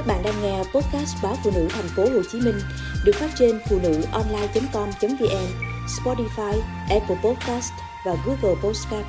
[0.00, 2.54] Các bạn đang nghe podcast báo phụ nữ thành phố Hồ Chí Minh
[3.04, 5.46] được phát trên phụ nữ online.com.vn,
[5.86, 7.72] Spotify, Apple Podcast
[8.06, 9.06] và Google Podcast.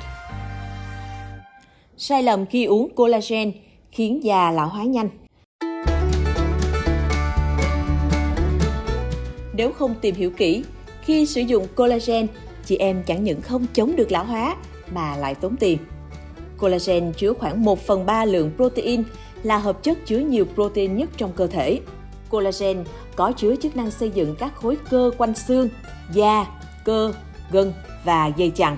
[1.96, 3.52] Sai lầm khi uống collagen
[3.92, 5.08] khiến già lão hóa nhanh.
[9.56, 10.64] Nếu không tìm hiểu kỹ,
[11.02, 12.26] khi sử dụng collagen,
[12.64, 14.56] chị em chẳng những không chống được lão hóa
[14.90, 15.78] mà lại tốn tiền.
[16.58, 19.04] Collagen chứa khoảng 1 phần 3 lượng protein
[19.42, 21.80] là hợp chất chứa nhiều protein nhất trong cơ thể.
[22.30, 22.84] Collagen
[23.16, 25.68] có chứa chức năng xây dựng các khối cơ quanh xương,
[26.12, 26.46] da,
[26.84, 27.12] cơ,
[27.50, 27.72] gân
[28.04, 28.76] và dây chằng.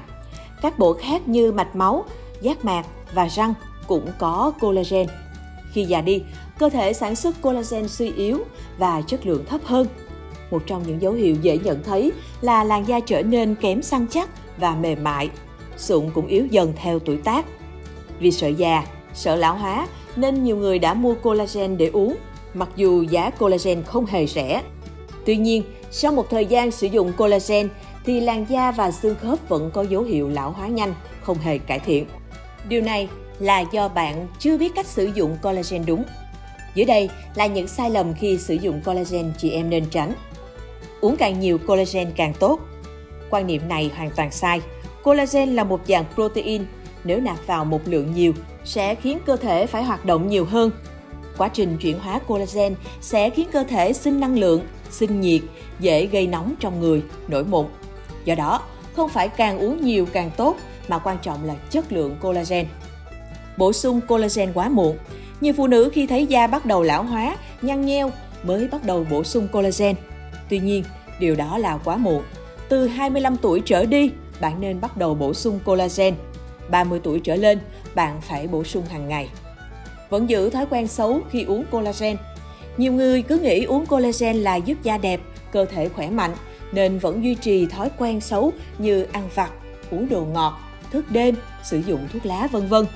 [0.63, 2.05] Các bộ khác như mạch máu,
[2.41, 3.55] giác mạc và răng
[3.87, 5.07] cũng có collagen.
[5.73, 6.23] Khi già đi,
[6.59, 8.39] cơ thể sản xuất collagen suy yếu
[8.79, 9.87] và chất lượng thấp hơn.
[10.51, 14.07] Một trong những dấu hiệu dễ nhận thấy là làn da trở nên kém săn
[14.11, 15.31] chắc và mềm mại.
[15.77, 17.47] Sụn cũng yếu dần theo tuổi tác.
[18.19, 19.87] Vì sợ già, sợ lão hóa
[20.17, 22.17] nên nhiều người đã mua collagen để uống,
[22.55, 24.63] mặc dù giá collagen không hề rẻ.
[25.27, 27.69] Tuy nhiên, sau một thời gian sử dụng collagen
[28.05, 31.59] thì làn da và xương khớp vẫn có dấu hiệu lão hóa nhanh, không hề
[31.59, 32.07] cải thiện.
[32.69, 36.05] Điều này là do bạn chưa biết cách sử dụng collagen đúng.
[36.75, 40.13] Dưới đây là những sai lầm khi sử dụng collagen chị em nên tránh.
[41.01, 42.61] Uống càng nhiều collagen càng tốt.
[43.31, 44.61] Quan niệm này hoàn toàn sai.
[45.03, 46.65] Collagen là một dạng protein,
[47.05, 48.33] nếu nạp vào một lượng nhiều
[48.65, 50.71] sẽ khiến cơ thể phải hoạt động nhiều hơn.
[51.39, 55.41] Quá trình chuyển hóa collagen sẽ khiến cơ thể sinh năng lượng, sinh nhiệt,
[55.81, 57.67] dễ gây nóng trong người, nổi mụn.
[58.25, 58.63] Do đó,
[58.97, 60.57] không phải càng uống nhiều càng tốt
[60.89, 62.67] mà quan trọng là chất lượng collagen.
[63.57, 64.97] Bổ sung collagen quá muộn.
[65.41, 69.07] Nhiều phụ nữ khi thấy da bắt đầu lão hóa, nhăn nheo mới bắt đầu
[69.11, 69.97] bổ sung collagen.
[70.49, 70.85] Tuy nhiên,
[71.21, 72.23] điều đó là quá muộn.
[72.69, 74.11] Từ 25 tuổi trở đi,
[74.41, 76.15] bạn nên bắt đầu bổ sung collagen.
[76.71, 77.59] 30 tuổi trở lên,
[77.95, 79.29] bạn phải bổ sung hàng ngày.
[80.11, 82.17] Vẫn giữ thói quen xấu khi uống collagen.
[82.77, 85.21] Nhiều người cứ nghĩ uống collagen là giúp da đẹp,
[85.53, 86.35] cơ thể khỏe mạnh,
[86.73, 89.51] nên vẫn duy trì thói quen xấu như ăn vặt,
[89.91, 90.61] uống đồ ngọt,
[90.91, 92.87] thức đêm, sử dụng thuốc lá vân vân.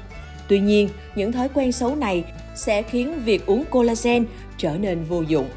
[0.49, 2.25] Tuy nhiên, những thói quen xấu này
[2.57, 4.25] sẽ khiến việc uống collagen
[4.59, 5.49] trở nên vô dụng.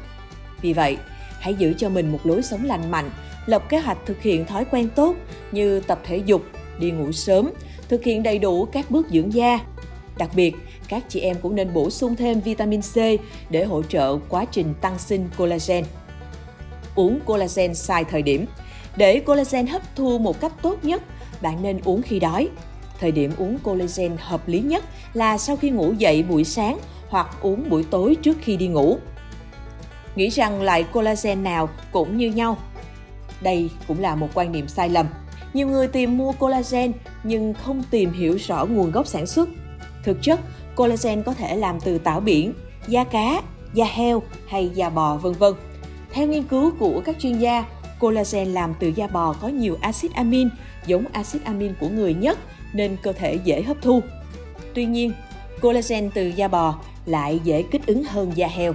[0.62, 0.96] Vì vậy,
[1.40, 3.10] hãy giữ cho mình một lối sống lành mạnh,
[3.46, 5.14] lập kế hoạch thực hiện thói quen tốt
[5.52, 6.42] như tập thể dục,
[6.78, 7.50] đi ngủ sớm,
[7.88, 9.58] thực hiện đầy đủ các bước dưỡng da.
[10.18, 10.54] Đặc biệt,
[10.88, 12.96] các chị em cũng nên bổ sung thêm vitamin C
[13.50, 15.84] để hỗ trợ quá trình tăng sinh collagen.
[16.94, 18.46] Uống collagen sai thời điểm.
[18.96, 21.02] Để collagen hấp thu một cách tốt nhất,
[21.42, 22.48] bạn nên uống khi đói.
[23.00, 26.78] Thời điểm uống collagen hợp lý nhất là sau khi ngủ dậy buổi sáng
[27.08, 28.98] hoặc uống buổi tối trước khi đi ngủ.
[30.16, 32.58] Nghĩ rằng loại collagen nào cũng như nhau.
[33.40, 35.06] Đây cũng là một quan niệm sai lầm.
[35.54, 36.92] Nhiều người tìm mua collagen
[37.24, 39.48] nhưng không tìm hiểu rõ nguồn gốc sản xuất.
[40.04, 40.40] Thực chất,
[40.76, 42.52] collagen có thể làm từ tảo biển,
[42.88, 43.42] da cá,
[43.74, 45.54] da heo hay da bò vân vân.
[46.12, 47.64] Theo nghiên cứu của các chuyên gia,
[48.00, 50.48] collagen làm từ da bò có nhiều axit amin,
[50.86, 52.38] giống axit amin của người nhất
[52.72, 54.00] nên cơ thể dễ hấp thu.
[54.74, 55.12] Tuy nhiên,
[55.60, 58.74] collagen từ da bò lại dễ kích ứng hơn da heo.